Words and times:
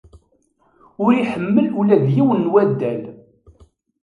Ur 1.03 1.11
iḥemmel 1.21 1.67
ula 1.79 1.95
d 2.03 2.05
yiwen 2.15 2.39
n 2.47 2.51
waddal. 2.53 3.01